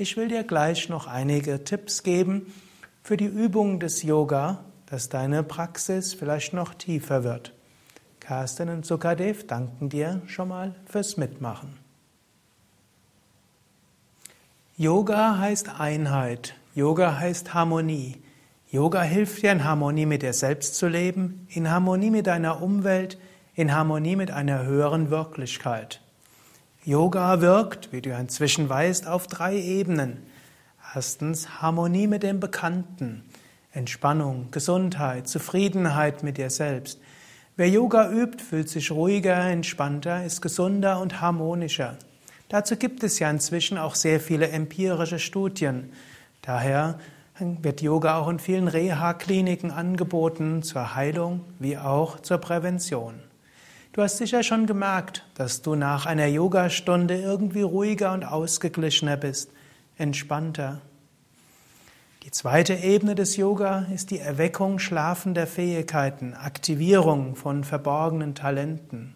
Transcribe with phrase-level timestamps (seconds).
[0.00, 2.54] Ich will dir gleich noch einige Tipps geben
[3.02, 7.52] für die Übung des Yoga, dass deine Praxis vielleicht noch tiefer wird.
[8.20, 11.76] Carsten und Sukadev danken dir schon mal fürs Mitmachen.
[14.76, 16.54] Yoga heißt Einheit.
[16.76, 18.22] Yoga heißt Harmonie.
[18.70, 23.18] Yoga hilft dir in Harmonie mit dir selbst zu leben, in Harmonie mit deiner Umwelt,
[23.56, 26.02] in Harmonie mit einer höheren Wirklichkeit.
[26.84, 30.22] Yoga wirkt, wie du inzwischen weißt, auf drei Ebenen.
[30.94, 33.24] Erstens Harmonie mit dem Bekannten,
[33.72, 37.00] Entspannung, Gesundheit, Zufriedenheit mit dir selbst.
[37.56, 41.98] Wer Yoga übt, fühlt sich ruhiger, entspannter, ist gesunder und harmonischer.
[42.48, 45.92] Dazu gibt es ja inzwischen auch sehr viele empirische Studien.
[46.40, 46.98] Daher
[47.38, 53.27] wird Yoga auch in vielen Reha-Kliniken angeboten zur Heilung wie auch zur Prävention.
[53.92, 59.50] Du hast sicher schon gemerkt, dass du nach einer Yogastunde irgendwie ruhiger und ausgeglichener bist,
[59.96, 60.82] entspannter.
[62.24, 69.14] Die zweite Ebene des Yoga ist die Erweckung schlafender Fähigkeiten, Aktivierung von verborgenen Talenten.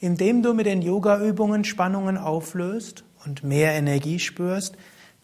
[0.00, 4.76] Indem du mit den Yogaübungen Spannungen auflöst und mehr Energie spürst,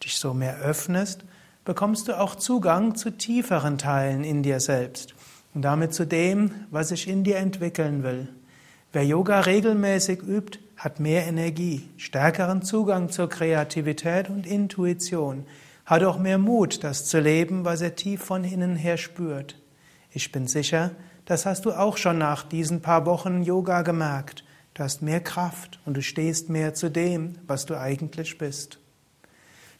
[0.03, 1.25] dich so mehr öffnest,
[1.63, 5.15] bekommst du auch Zugang zu tieferen Teilen in dir selbst
[5.55, 8.27] und damit zu dem, was sich in dir entwickeln will.
[8.95, 15.43] Wer Yoga regelmäßig übt, hat mehr Energie, stärkeren Zugang zur Kreativität und Intuition,
[15.85, 19.59] hat auch mehr Mut, das zu leben, was er tief von innen her spürt.
[20.11, 20.91] Ich bin sicher,
[21.25, 24.45] das hast du auch schon nach diesen paar Wochen Yoga gemerkt.
[24.75, 28.79] Du hast mehr Kraft und du stehst mehr zu dem, was du eigentlich bist.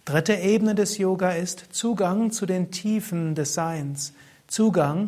[0.03, 4.11] Dritte Ebene des Yoga ist Zugang zu den Tiefen des Seins,
[4.47, 5.07] Zugang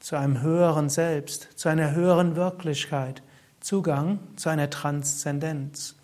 [0.00, 3.22] zu einem höheren Selbst, zu einer höheren Wirklichkeit,
[3.62, 5.94] Zugang zu einer Transzendenz.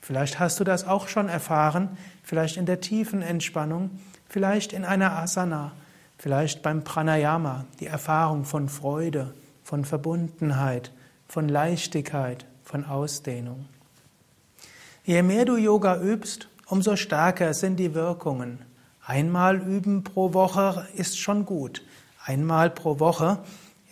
[0.00, 3.90] Vielleicht hast du das auch schon erfahren, vielleicht in der tiefen Entspannung,
[4.28, 5.72] vielleicht in einer Asana,
[6.18, 9.32] vielleicht beim Pranayama, die Erfahrung von Freude,
[9.62, 10.90] von Verbundenheit,
[11.28, 13.66] von Leichtigkeit, von Ausdehnung.
[15.04, 18.58] Je mehr du Yoga übst, umso stärker sind die Wirkungen.
[19.06, 21.82] Einmal üben pro Woche ist schon gut.
[22.24, 23.38] Einmal pro Woche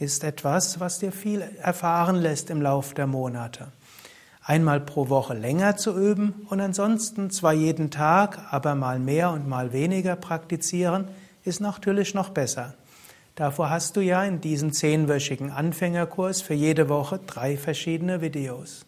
[0.02, 3.68] ist etwas, was dir viel erfahren lässt im Lauf der Monate.
[4.44, 9.48] Einmal pro Woche länger zu üben und ansonsten zwar jeden Tag, aber mal mehr und
[9.48, 11.06] mal weniger praktizieren,
[11.44, 12.74] ist natürlich noch besser.
[13.36, 18.84] Davor hast du ja in diesem zehnwöchigen Anfängerkurs für jede Woche drei verschiedene Videos.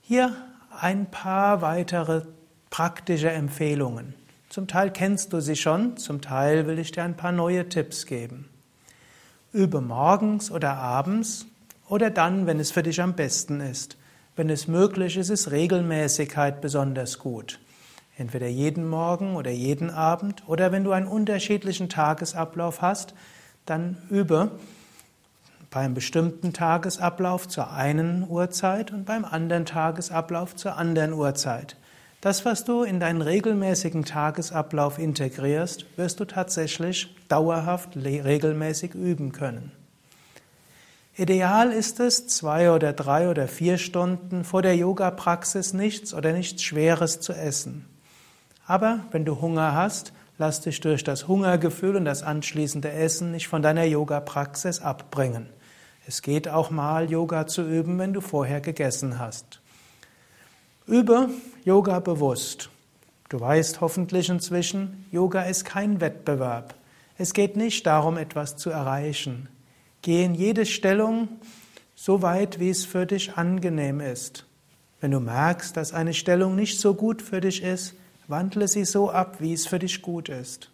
[0.00, 0.34] Hier
[0.80, 2.22] ein paar weitere
[2.70, 4.14] praktische Empfehlungen.
[4.48, 8.06] Zum Teil kennst du sie schon, zum Teil will ich dir ein paar neue Tipps
[8.06, 8.48] geben.
[9.52, 11.46] Übe morgens oder abends
[11.88, 13.96] oder dann, wenn es für dich am besten ist.
[14.36, 17.58] Wenn es möglich ist, ist Regelmäßigkeit besonders gut.
[18.18, 23.14] Entweder jeden Morgen oder jeden Abend oder wenn du einen unterschiedlichen Tagesablauf hast,
[23.64, 24.50] dann übe
[25.70, 31.76] beim bestimmten Tagesablauf zur einen Uhrzeit und beim anderen Tagesablauf zur anderen Uhrzeit.
[32.20, 39.70] Das, was du in deinen regelmäßigen Tagesablauf integrierst, wirst du tatsächlich dauerhaft regelmäßig üben können.
[41.16, 46.62] Ideal ist es, zwei oder drei oder vier Stunden vor der Yoga-Praxis nichts oder nichts
[46.62, 47.86] Schweres zu essen.
[48.66, 53.48] Aber wenn du Hunger hast, lass dich durch das Hungergefühl und das anschließende Essen nicht
[53.48, 55.48] von deiner Yoga-Praxis abbringen.
[56.06, 59.60] Es geht auch mal, Yoga zu üben, wenn du vorher gegessen hast.
[60.88, 61.28] Übe
[61.66, 62.70] Yoga bewusst.
[63.28, 66.74] Du weißt hoffentlich inzwischen, Yoga ist kein Wettbewerb.
[67.18, 69.50] Es geht nicht darum, etwas zu erreichen.
[70.00, 71.28] Geh in jede Stellung
[71.94, 74.46] so weit, wie es für dich angenehm ist.
[75.02, 77.92] Wenn du merkst, dass eine Stellung nicht so gut für dich ist,
[78.26, 80.70] wandle sie so ab, wie es für dich gut ist.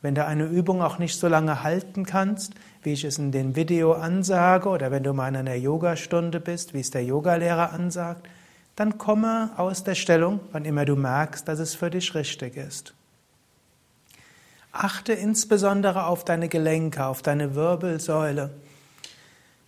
[0.00, 3.54] Wenn du eine Übung auch nicht so lange halten kannst, wie ich es in dem
[3.54, 8.26] Video ansage, oder wenn du mal in einer Yogastunde bist, wie es der Yogalehrer ansagt,
[8.76, 12.94] dann komme aus der Stellung, wann immer du merkst, dass es für dich richtig ist.
[14.70, 18.50] Achte insbesondere auf deine Gelenke, auf deine Wirbelsäule.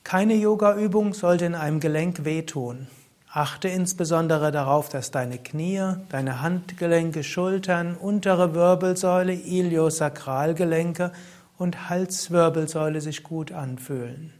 [0.04, 2.86] Keine Yogaübung sollte in einem Gelenk wehtun.
[3.32, 11.12] Achte insbesondere darauf, dass deine Knie, deine Handgelenke, Schultern, untere Wirbelsäule, Iliosakralgelenke
[11.56, 14.32] und Halswirbelsäule sich gut anfühlen.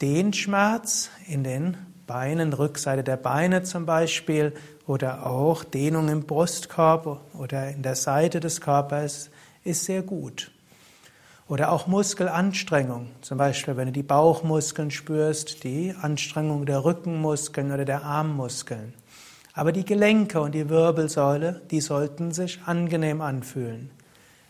[0.00, 1.76] Den Schmerz in den
[2.10, 4.52] Beinen, Rückseite der Beine zum Beispiel
[4.88, 9.30] oder auch Dehnung im Brustkorb oder in der Seite des Körpers
[9.62, 10.50] ist sehr gut.
[11.46, 17.84] Oder auch Muskelanstrengung, zum Beispiel wenn du die Bauchmuskeln spürst, die Anstrengung der Rückenmuskeln oder
[17.84, 18.92] der Armmuskeln.
[19.54, 23.92] Aber die Gelenke und die Wirbelsäule, die sollten sich angenehm anfühlen.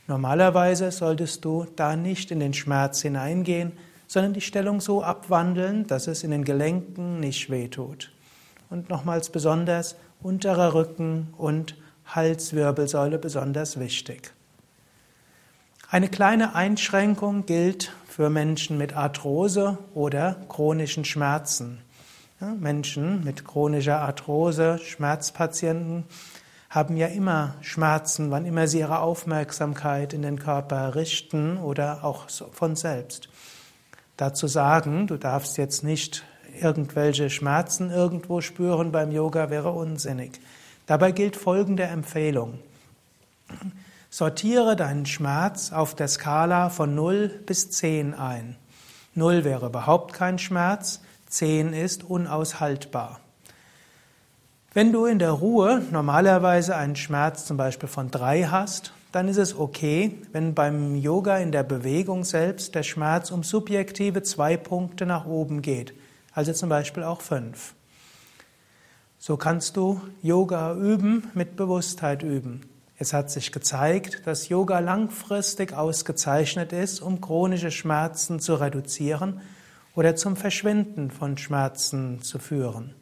[0.07, 3.73] Normalerweise solltest du da nicht in den Schmerz hineingehen,
[4.11, 8.11] sondern die Stellung so abwandeln, dass es in den Gelenken nicht wehtut.
[8.69, 11.77] Und nochmals besonders unterer Rücken und
[12.07, 14.33] Halswirbelsäule besonders wichtig.
[15.89, 21.79] Eine kleine Einschränkung gilt für Menschen mit Arthrose oder chronischen Schmerzen.
[22.59, 26.03] Menschen mit chronischer Arthrose, Schmerzpatienten,
[26.69, 32.29] haben ja immer Schmerzen, wann immer sie ihre Aufmerksamkeit in den Körper richten oder auch
[32.29, 33.29] von selbst.
[34.21, 36.25] Dazu sagen, du darfst jetzt nicht
[36.61, 40.43] irgendwelche Schmerzen irgendwo spüren beim Yoga, wäre unsinnig.
[40.85, 42.59] Dabei gilt folgende Empfehlung.
[44.11, 48.57] Sortiere deinen Schmerz auf der Skala von 0 bis 10 ein.
[49.15, 51.01] 0 wäre überhaupt kein Schmerz,
[51.31, 53.21] 10 ist unaushaltbar.
[54.75, 59.39] Wenn du in der Ruhe normalerweise einen Schmerz zum Beispiel von 3 hast, dann ist
[59.39, 65.07] es okay, wenn beim Yoga in der Bewegung selbst der Schmerz um subjektive zwei Punkte
[65.07, 65.95] nach oben geht,
[66.33, 67.75] also zum Beispiel auch 5.
[69.19, 72.63] So kannst du Yoga üben, mit Bewusstheit üben.
[72.97, 79.41] Es hat sich gezeigt, dass Yoga langfristig ausgezeichnet ist, um chronische Schmerzen zu reduzieren
[79.95, 82.95] oder zum Verschwinden von Schmerzen zu führen.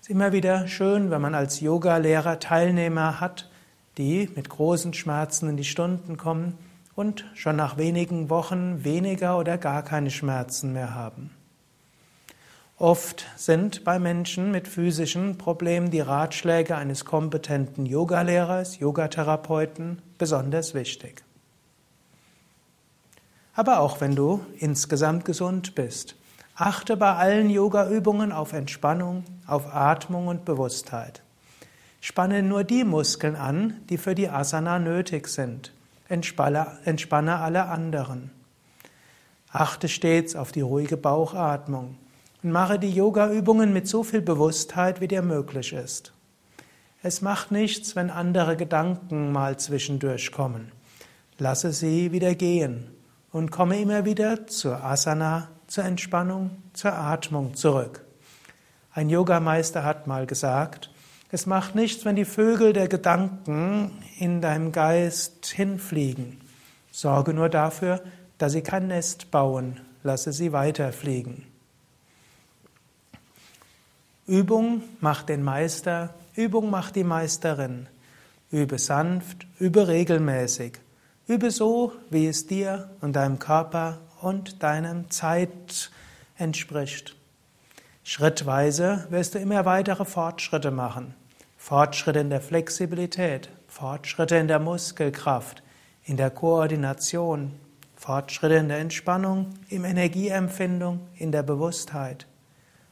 [0.00, 3.50] Es ist immer wieder schön, wenn man als Yogalehrer Teilnehmer hat,
[3.98, 6.58] die mit großen Schmerzen in die Stunden kommen
[6.94, 11.30] und schon nach wenigen Wochen weniger oder gar keine Schmerzen mehr haben.
[12.76, 21.22] Oft sind bei Menschen mit physischen Problemen die Ratschläge eines kompetenten Yogalehrers, Yogatherapeuten besonders wichtig.
[23.54, 26.16] Aber auch wenn du insgesamt gesund bist,
[26.56, 31.23] achte bei allen Yogaübungen auf Entspannung, auf Atmung und Bewusstheit.
[32.06, 35.72] Spanne nur die Muskeln an, die für die Asana nötig sind.
[36.06, 38.30] Entspanne, entspanne alle anderen.
[39.50, 41.96] Achte stets auf die ruhige Bauchatmung
[42.42, 46.12] und mache die Yoga-Übungen mit so viel Bewusstheit, wie dir möglich ist.
[47.02, 50.72] Es macht nichts, wenn andere Gedanken mal zwischendurch kommen.
[51.38, 52.90] Lasse sie wieder gehen
[53.32, 58.04] und komme immer wieder zur Asana, zur Entspannung, zur Atmung zurück.
[58.92, 60.90] Ein Yogameister hat mal gesagt,
[61.34, 63.90] es macht nichts, wenn die Vögel der Gedanken
[64.20, 66.40] in deinem Geist hinfliegen.
[66.92, 68.04] Sorge nur dafür,
[68.38, 71.44] dass sie kein Nest bauen, lasse sie weiterfliegen.
[74.28, 77.88] Übung macht den Meister, Übung macht die Meisterin.
[78.52, 80.78] Übe sanft, übe regelmäßig.
[81.26, 85.90] Übe so, wie es dir und deinem Körper und deinem Zeit
[86.38, 87.16] entspricht.
[88.04, 91.14] Schrittweise wirst du immer weitere Fortschritte machen.
[91.64, 95.62] Fortschritte in der Flexibilität, Fortschritte in der Muskelkraft,
[96.04, 97.52] in der Koordination,
[97.96, 102.26] Fortschritte in der Entspannung, im Energieempfindung, in der Bewusstheit.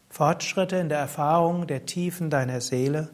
[0.08, 3.10] Fortschritte in der Erfahrung der Tiefen deiner Seele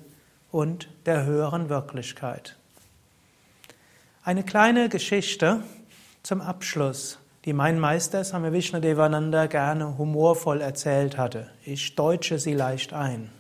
[0.53, 2.57] und der höheren Wirklichkeit.
[4.23, 5.65] Eine kleine Geschichte
[6.23, 11.51] zum Abschluss, die mein Meister Swami Vishnadevananda gerne humorvoll erzählt hatte.
[11.65, 13.33] Ich deutsche sie leicht ein.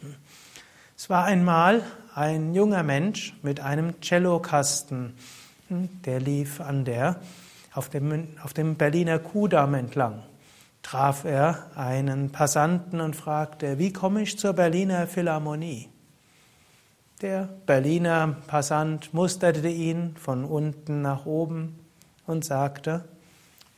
[0.97, 1.85] Es war einmal
[2.19, 5.15] ein junger Mensch mit einem Cellokasten,
[5.71, 7.21] der lief an der,
[7.73, 10.23] auf dem, auf dem Berliner Kudamm entlang
[10.89, 15.91] traf er einen Passanten und fragte, wie komme ich zur Berliner Philharmonie?
[17.21, 21.79] Der Berliner Passant musterte ihn von unten nach oben
[22.27, 23.05] und sagte,